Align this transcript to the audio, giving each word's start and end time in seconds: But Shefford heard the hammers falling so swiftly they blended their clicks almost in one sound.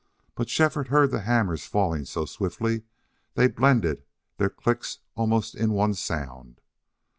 But 0.33 0.49
Shefford 0.49 0.87
heard 0.87 1.11
the 1.11 1.19
hammers 1.21 1.67
falling 1.67 2.05
so 2.05 2.25
swiftly 2.25 2.85
they 3.35 3.47
blended 3.47 4.03
their 4.37 4.49
clicks 4.49 4.97
almost 5.13 5.53
in 5.53 5.73
one 5.73 5.93
sound. 5.93 6.59